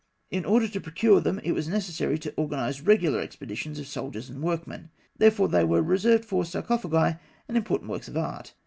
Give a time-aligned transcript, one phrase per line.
[0.31, 4.41] In order to procure them, it was necessary to organise regular expeditions of soldiers and
[4.41, 4.89] workmen;
[5.19, 8.55] therefore they were reserved for sarcophagi and important works of art.